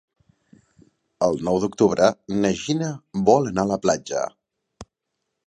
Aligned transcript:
El 1.27 1.37
nou 1.49 1.59
d'octubre 1.65 2.07
na 2.39 2.51
Gina 2.63 2.89
vol 3.29 3.53
anar 3.53 3.67
a 3.67 3.71
la 3.75 3.79
platja. 3.87 4.25